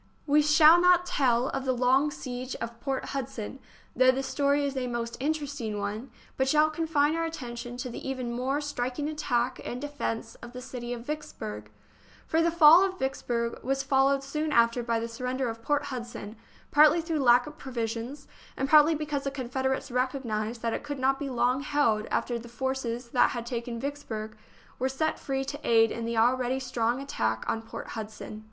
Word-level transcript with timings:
We 0.25 0.41
shall 0.41 0.81
not 0.81 1.05
tell 1.05 1.49
of 1.49 1.63
the 1.63 1.73
long 1.77 2.09
siege 2.09 2.55
of 2.55 2.79
Port 2.79 3.09
Hud 3.13 3.29
son, 3.29 3.59
though 3.95 4.09
the 4.09 4.23
story 4.23 4.65
is 4.65 4.75
a 4.75 4.87
most 4.87 5.15
interesting 5.19 5.77
one, 5.77 6.09
but 6.37 6.47
shall 6.49 6.71
confine 6.71 7.15
our 7.15 7.23
attention 7.25 7.77
to 7.77 7.89
the 7.91 8.09
even 8.09 8.31
more 8.31 8.61
striking 8.61 9.07
attack 9.07 9.61
and 9.63 9.79
defence 9.79 10.33
of 10.41 10.53
the 10.53 10.59
city 10.61 10.91
of 10.91 11.05
Vicks 11.05 11.37
burg; 11.37 11.69
for 12.25 12.41
the 12.41 12.49
fall 12.49 12.83
of 12.83 12.97
Vicksburg 12.97 13.63
was 13.63 13.83
followed 13.83 14.23
soon 14.23 14.51
after 14.51 14.81
by 14.81 14.99
the 14.99 15.07
surrender 15.07 15.49
of 15.49 15.61
Port 15.61 15.83
Hudson, 15.93 16.35
partly 16.71 16.99
through 16.99 17.19
lack 17.19 17.45
of 17.45 17.59
provisions, 17.59 18.27
and 18.57 18.67
partly 18.67 18.95
because 18.95 19.25
the 19.25 19.29
Confederates 19.29 19.91
recognised 19.91 20.63
that 20.63 20.73
it 20.73 20.81
could 20.81 20.97
not 20.97 21.19
be 21.19 21.29
long 21.29 21.61
held 21.61 22.07
after 22.09 22.39
the 22.39 22.49
forces 22.49 23.09
that 23.09 23.29
had 23.29 23.45
taken 23.45 23.79
Vicksburg 23.79 24.35
were 24.79 24.89
set 24.89 25.19
free 25.19 25.45
to 25.45 25.59
aid 25.63 25.91
in 25.91 26.05
the 26.05 26.17
already 26.17 26.59
strong 26.59 26.99
attack 26.99 27.45
on 27.47 27.61
Port 27.61 27.89
Hudson. 27.89 28.39